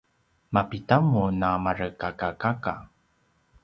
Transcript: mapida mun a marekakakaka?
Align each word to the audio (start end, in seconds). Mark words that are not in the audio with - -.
mapida 0.53 0.97
mun 1.11 1.37
a 1.49 1.51
marekakakaka? 1.63 2.73